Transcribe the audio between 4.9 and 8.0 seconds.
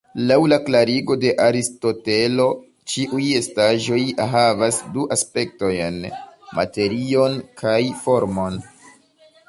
du aspektojn, "materion" kaj